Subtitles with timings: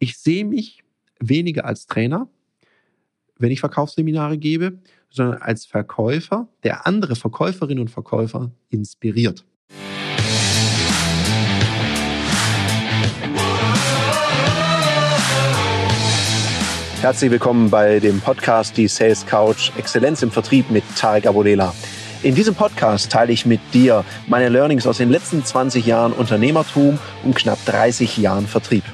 [0.00, 0.84] Ich sehe mich
[1.18, 2.28] weniger als Trainer,
[3.36, 4.78] wenn ich Verkaufsseminare gebe,
[5.10, 9.44] sondern als Verkäufer, der andere Verkäuferinnen und Verkäufer inspiriert.
[17.00, 21.74] Herzlich willkommen bei dem Podcast Die Sales Couch Exzellenz im Vertrieb mit Tarek Abodela.
[22.22, 27.00] In diesem Podcast teile ich mit dir meine Learnings aus den letzten 20 Jahren Unternehmertum
[27.24, 28.84] und knapp 30 Jahren Vertrieb.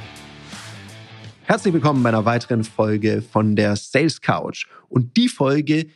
[1.46, 4.66] Herzlich willkommen bei einer weiteren Folge von der Sales Couch.
[4.88, 5.88] Und die Folge,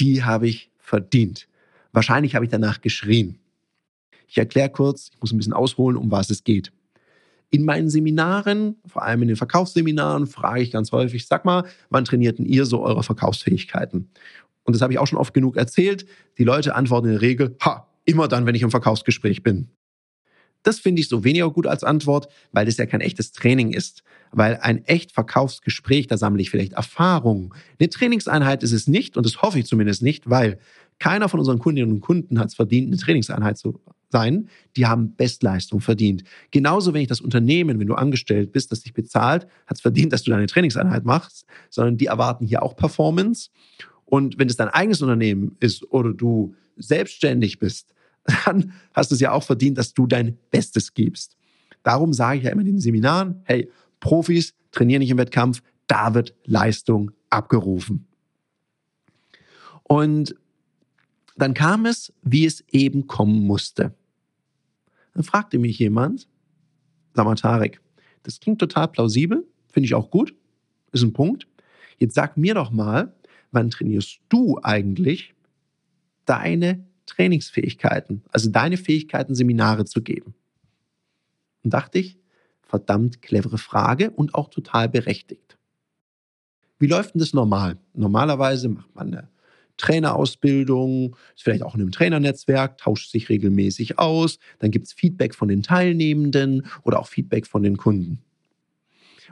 [0.00, 1.48] die habe ich verdient.
[1.92, 3.38] Wahrscheinlich habe ich danach geschrien.
[4.26, 6.72] Ich erkläre kurz, ich muss ein bisschen ausholen, um was es geht.
[7.50, 12.06] In meinen Seminaren, vor allem in den Verkaufsseminaren, frage ich ganz häufig, sag mal, wann
[12.06, 14.08] trainierten ihr so eure Verkaufsfähigkeiten?
[14.64, 16.06] Und das habe ich auch schon oft genug erzählt.
[16.38, 19.68] Die Leute antworten in der Regel, ha, immer dann, wenn ich im Verkaufsgespräch bin.
[20.66, 24.02] Das finde ich so weniger gut als Antwort, weil das ja kein echtes Training ist.
[24.32, 27.54] Weil ein echt Verkaufsgespräch, da sammle ich vielleicht Erfahrungen.
[27.78, 30.58] Eine Trainingseinheit ist es nicht und das hoffe ich zumindest nicht, weil
[30.98, 34.48] keiner von unseren Kundinnen und Kunden hat es verdient, eine Trainingseinheit zu sein.
[34.76, 36.24] Die haben Bestleistung verdient.
[36.50, 40.12] Genauso, wenn ich das Unternehmen, wenn du angestellt bist, das dich bezahlt, hat es verdient,
[40.12, 43.50] dass du deine Trainingseinheit machst, sondern die erwarten hier auch Performance.
[44.04, 47.92] Und wenn es dein eigenes Unternehmen ist oder du selbstständig bist,
[48.44, 51.36] dann hast du es ja auch verdient, dass du dein Bestes gibst.
[51.82, 56.14] Darum sage ich ja immer in den Seminaren, hey, Profis trainieren nicht im Wettkampf, da
[56.14, 58.06] wird Leistung abgerufen.
[59.84, 60.34] Und
[61.36, 63.94] dann kam es, wie es eben kommen musste.
[65.14, 66.28] Dann fragte mich jemand,
[67.14, 67.80] sag
[68.22, 70.34] das klingt total plausibel, finde ich auch gut,
[70.92, 71.46] ist ein Punkt.
[71.98, 73.14] Jetzt sag mir doch mal,
[73.52, 75.34] wann trainierst du eigentlich
[76.24, 80.34] deine Trainingsfähigkeiten, also deine Fähigkeiten, Seminare zu geben?
[81.64, 82.18] Und dachte ich,
[82.62, 85.56] verdammt clevere Frage und auch total berechtigt.
[86.78, 87.78] Wie läuft denn das normal?
[87.94, 89.28] Normalerweise macht man eine
[89.76, 95.34] Trainerausbildung, ist vielleicht auch in einem Trainernetzwerk, tauscht sich regelmäßig aus, dann gibt es Feedback
[95.34, 98.22] von den Teilnehmenden oder auch Feedback von den Kunden.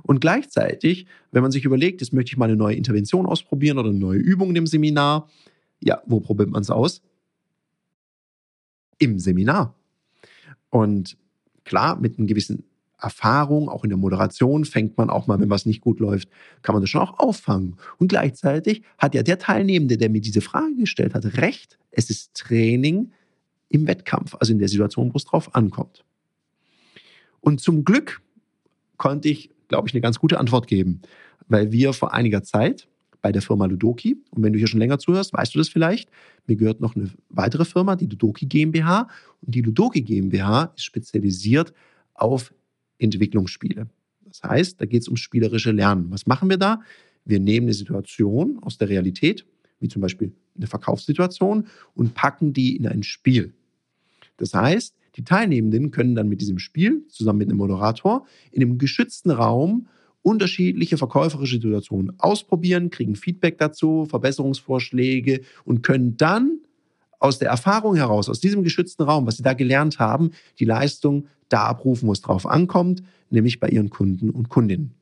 [0.03, 3.89] Und gleichzeitig, wenn man sich überlegt, jetzt möchte ich mal eine neue Intervention ausprobieren oder
[3.89, 5.29] eine neue Übung im Seminar,
[5.83, 7.03] ja, wo probiert man es aus?
[8.99, 9.75] Im Seminar.
[10.71, 11.17] Und
[11.65, 12.65] klar, mit einem gewissen
[13.01, 16.29] Erfahrung, auch in der Moderation, fängt man auch mal, wenn was nicht gut läuft,
[16.63, 17.77] kann man das schon auch auffangen.
[17.99, 21.79] Und gleichzeitig hat ja der Teilnehmende, der mir diese Frage gestellt hat, recht.
[21.91, 23.13] Es ist Training
[23.69, 26.05] im Wettkampf, also in der Situation, wo es drauf ankommt.
[27.41, 28.23] Und zum Glück
[28.97, 31.03] konnte ich, glaube ich, eine ganz gute Antwort geben,
[31.47, 32.89] weil wir vor einiger Zeit
[33.25, 34.19] bei der Firma Ludoki.
[34.33, 36.11] Und wenn du hier schon länger zuhörst, weißt du das vielleicht.
[36.47, 39.09] Mir gehört noch eine weitere Firma, die Ludoki GmbH.
[39.41, 41.73] Und die Ludoki GmbH ist spezialisiert
[42.13, 42.53] auf
[42.99, 43.89] Entwicklungsspiele.
[44.27, 46.11] Das heißt, da geht es ums spielerische Lernen.
[46.11, 46.83] Was machen wir da?
[47.25, 49.47] Wir nehmen eine Situation aus der Realität,
[49.81, 53.55] wie zum Beispiel eine Verkaufssituation, und packen die in ein Spiel.
[54.37, 58.77] Das heißt, die Teilnehmenden können dann mit diesem Spiel zusammen mit einem Moderator in einem
[58.77, 59.87] geschützten Raum
[60.25, 66.61] unterschiedliche verkäuferische Situationen ausprobieren, kriegen Feedback dazu, Verbesserungsvorschläge und können dann
[67.19, 71.27] aus der Erfahrung heraus, aus diesem geschützten Raum, was sie da gelernt haben, die Leistung
[71.49, 74.95] da abrufen, wo es drauf ankommt, nämlich bei ihren Kunden und Kundinnen.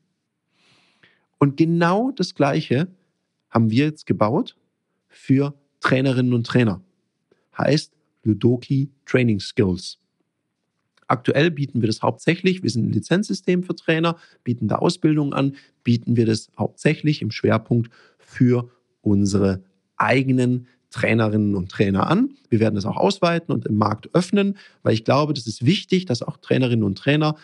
[1.39, 2.89] Und genau das Gleiche
[3.49, 4.57] haben wir jetzt gebaut
[5.07, 6.81] für Trainerinnen und Trainer.
[7.57, 9.99] Heißt Ludoki Training Skills.
[11.13, 15.55] Aktuell bieten wir das hauptsächlich, wir sind ein Lizenzsystem für Trainer, bieten da Ausbildungen an,
[15.83, 18.71] bieten wir das hauptsächlich im Schwerpunkt für
[19.03, 19.61] unsere
[19.95, 22.31] eigenen Trainerinnen und Trainer an.
[22.49, 26.05] Wir werden das auch ausweiten und im Markt öffnen, weil ich glaube, das ist wichtig,
[26.05, 27.35] dass auch Trainerinnen und Trainer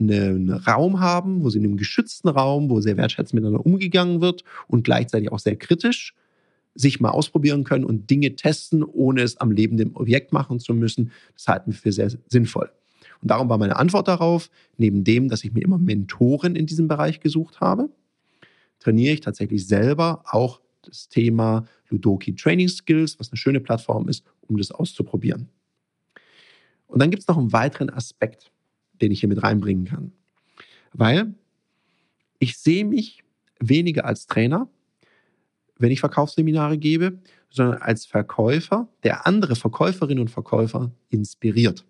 [0.00, 4.42] einen Raum haben, wo sie in einem geschützten Raum, wo sehr wertschätzend miteinander umgegangen wird
[4.68, 6.14] und gleichzeitig auch sehr kritisch
[6.74, 11.10] sich mal ausprobieren können und Dinge testen, ohne es am lebenden Objekt machen zu müssen.
[11.34, 12.70] Das halten wir für sehr sinnvoll.
[13.20, 16.88] Und darum war meine Antwort darauf, neben dem, dass ich mir immer Mentoren in diesem
[16.88, 17.90] Bereich gesucht habe,
[18.78, 24.24] trainiere ich tatsächlich selber auch das Thema Ludoki Training Skills, was eine schöne Plattform ist,
[24.42, 25.48] um das auszuprobieren.
[26.86, 28.50] Und dann gibt es noch einen weiteren Aspekt,
[29.00, 30.12] den ich hier mit reinbringen kann.
[30.92, 31.34] Weil
[32.38, 33.24] ich sehe mich
[33.60, 34.68] weniger als Trainer,
[35.76, 37.18] wenn ich Verkaufsseminare gebe,
[37.50, 41.84] sondern als Verkäufer, der andere Verkäuferinnen und Verkäufer inspiriert.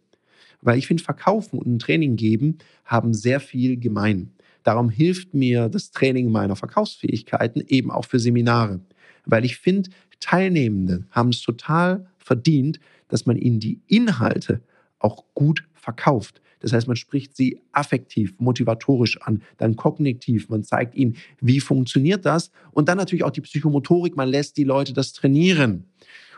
[0.60, 4.32] Weil ich finde, Verkaufen und ein Training geben haben sehr viel gemein.
[4.64, 8.80] Darum hilft mir das Training meiner Verkaufsfähigkeiten eben auch für Seminare.
[9.24, 9.90] Weil ich finde,
[10.20, 14.60] Teilnehmende haben es total verdient, dass man ihnen die Inhalte
[14.98, 16.42] auch gut verkauft.
[16.60, 22.26] Das heißt, man spricht sie affektiv, motivatorisch an, dann kognitiv, man zeigt ihnen, wie funktioniert
[22.26, 25.84] das und dann natürlich auch die Psychomotorik, man lässt die Leute das trainieren.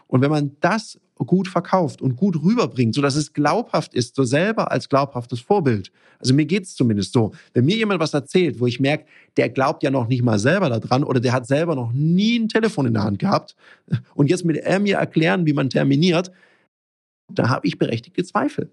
[0.07, 4.71] Und wenn man das gut verkauft und gut rüberbringt, sodass es glaubhaft ist, so selber
[4.71, 5.93] als glaubhaftes Vorbild.
[6.19, 7.33] Also mir geht's zumindest so.
[7.53, 9.07] Wenn mir jemand was erzählt, wo ich merke,
[9.37, 12.49] der glaubt ja noch nicht mal selber daran oder der hat selber noch nie ein
[12.49, 13.57] Telefon in der Hand gehabt
[14.15, 16.31] und jetzt will er mir erklären, wie man terminiert,
[17.29, 18.71] da habe ich berechtigte Zweifel.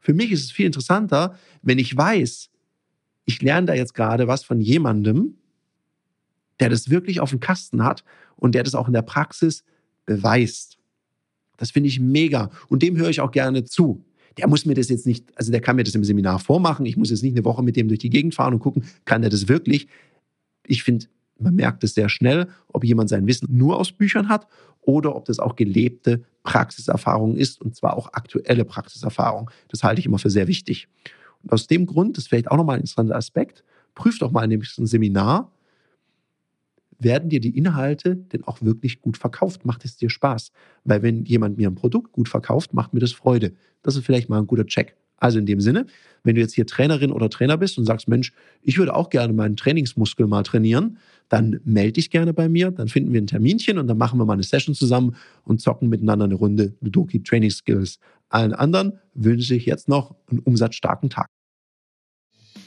[0.00, 2.50] Für mich ist es viel interessanter, wenn ich weiß,
[3.24, 5.36] ich lerne da jetzt gerade was von jemandem,
[6.60, 8.04] der das wirklich auf dem Kasten hat
[8.36, 9.64] und der das auch in der Praxis
[10.06, 10.78] beweist.
[11.56, 12.50] Das finde ich mega.
[12.68, 14.04] Und dem höre ich auch gerne zu.
[14.36, 16.86] Der muss mir das jetzt nicht, also der kann mir das im Seminar vormachen.
[16.86, 19.22] Ich muss jetzt nicht eine Woche mit dem durch die Gegend fahren und gucken, kann
[19.22, 19.86] der das wirklich?
[20.66, 21.06] Ich finde,
[21.38, 24.46] man merkt es sehr schnell, ob jemand sein Wissen nur aus Büchern hat
[24.80, 29.50] oder ob das auch gelebte Praxiserfahrung ist und zwar auch aktuelle Praxiserfahrung.
[29.68, 30.88] Das halte ich immer für sehr wichtig.
[31.42, 33.64] Und aus dem Grund, das ist vielleicht auch nochmal ein interessanter Aspekt,
[33.94, 35.50] prüft doch mal in dem Seminar,
[36.98, 39.64] werden dir die Inhalte denn auch wirklich gut verkauft?
[39.64, 40.50] Macht es dir Spaß?
[40.84, 43.52] Weil wenn jemand mir ein Produkt gut verkauft, macht mir das Freude.
[43.82, 44.96] Das ist vielleicht mal ein guter Check.
[45.16, 45.86] Also in dem Sinne,
[46.22, 48.32] wenn du jetzt hier Trainerin oder Trainer bist und sagst, Mensch,
[48.62, 50.98] ich würde auch gerne meinen Trainingsmuskel mal trainieren,
[51.28, 54.26] dann melde dich gerne bei mir, dann finden wir ein Terminchen und dann machen wir
[54.26, 57.98] mal eine Session zusammen und zocken miteinander eine Runde Ludoki Training Skills.
[58.28, 61.26] Allen anderen wünsche ich jetzt noch einen umsatzstarken Tag.